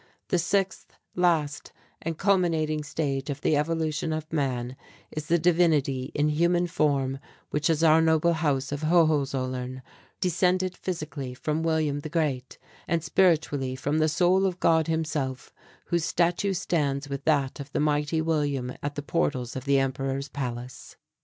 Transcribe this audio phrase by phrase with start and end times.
[0.29, 4.75] The sixth, last and culminating stage of the evolution of man
[5.11, 7.19] is the Divinity in human form
[7.51, 9.83] which is our noble House of Hohenzollern,
[10.19, 15.53] descended physically from William the Great, and spiritually from the soul of God Himself,
[15.85, 20.29] whose statue stands with that of the Mighty William at the portals of the Emperor's
[20.29, 20.97] palace."